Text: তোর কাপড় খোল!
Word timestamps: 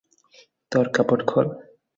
তোর 0.71 0.85
কাপড় 0.95 1.23
খোল! 1.29 1.47